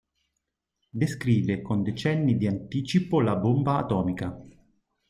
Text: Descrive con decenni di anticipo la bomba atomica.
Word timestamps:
Descrive 0.89 1.61
con 1.61 1.83
decenni 1.83 2.35
di 2.35 2.47
anticipo 2.47 3.21
la 3.21 3.35
bomba 3.35 3.77
atomica. 3.77 4.35